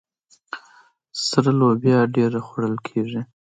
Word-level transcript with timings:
سره 1.27 1.49
لوبیا 1.59 1.99
ډیره 2.15 2.39
خوړل 2.47 2.75
کیږي. 2.87 3.21